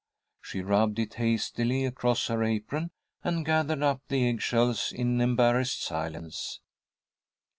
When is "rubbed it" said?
0.63-1.13